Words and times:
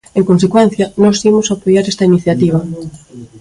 En 0.19 0.23
consecuencia, 0.29 0.85
nós 1.03 1.17
imos 1.29 1.47
apoiar 1.49 1.85
esta 1.87 2.07
iniciativa. 2.11 2.59